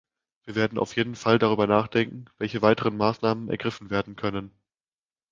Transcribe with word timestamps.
Wir 0.45 0.55
werden 0.55 0.79
auf 0.79 0.95
jeden 0.95 1.13
Fall 1.13 1.37
darüber 1.37 1.67
nachdenken, 1.67 2.25
welche 2.39 2.63
weiteren 2.63 2.97
Maßnahmen 2.97 3.51
ergriffen 3.51 3.91
werden 3.91 4.15
können. 4.15 4.49